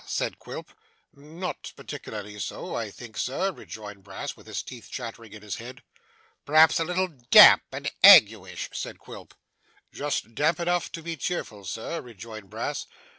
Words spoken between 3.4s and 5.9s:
rejoined Brass, with his teeth chattering in his head.